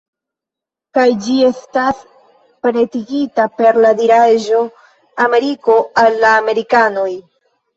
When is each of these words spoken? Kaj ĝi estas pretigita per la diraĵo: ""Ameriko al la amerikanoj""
Kaj 0.97 1.03
ĝi 1.25 1.35
estas 1.49 1.99
pretigita 2.65 3.45
per 3.59 3.79
la 3.87 3.93
diraĵo: 4.01 4.65
""Ameriko 5.29 5.77
al 6.07 6.19
la 6.25 6.35
amerikanoj"" 6.43 7.09